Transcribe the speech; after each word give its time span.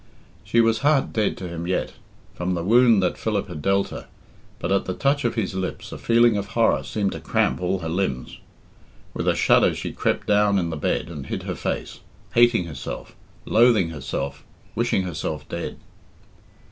She 0.43 0.61
was 0.61 0.79
heart 0.79 1.13
dead 1.13 1.37
to 1.37 1.47
him 1.47 1.67
yet, 1.67 1.93
from 2.33 2.55
the 2.55 2.63
wound 2.63 3.03
that 3.03 3.19
Philip 3.19 3.47
had 3.47 3.61
dealt 3.61 3.89
her, 3.89 4.07
but 4.57 4.71
at 4.71 4.85
the 4.85 4.95
touch 4.95 5.23
of 5.25 5.35
his 5.35 5.53
lips 5.53 5.91
a 5.91 5.97
feeling 5.99 6.37
of 6.37 6.47
horror 6.47 6.81
seemed 6.81 7.11
to 7.11 7.19
cramp 7.19 7.61
all 7.61 7.77
her 7.81 7.87
limbs. 7.87 8.39
With 9.13 9.27
a 9.27 9.35
shudder 9.35 9.75
she 9.75 9.91
crept 9.91 10.25
down 10.25 10.57
in 10.57 10.71
the 10.71 10.75
bed 10.75 11.07
and 11.07 11.27
hid 11.27 11.43
her 11.43 11.53
face, 11.53 11.99
hating 12.33 12.63
herself, 12.65 13.15
loathing 13.45 13.89
herself, 13.89 14.43
wishing 14.73 15.03
herself 15.03 15.47
dead. 15.47 15.77